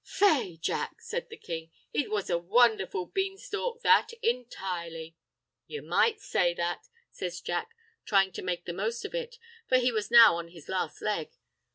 [0.03, 5.15] "Faix, Jack," says the king, "it was a wondherful beanstalk, that, entirely."
[5.67, 7.69] "You might say that," says Jack,
[8.03, 9.37] trying to make the most of it,
[9.69, 11.33] for he was now on his last leg.